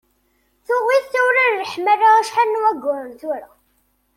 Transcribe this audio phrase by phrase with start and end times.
[0.65, 3.49] Tuɣ-it tawla n leḥmala acḥal n wagguren tura.